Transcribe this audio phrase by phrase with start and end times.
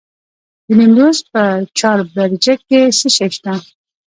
[0.67, 1.43] د نیمروز په
[1.77, 3.53] چاربرجک کې څه شی شته؟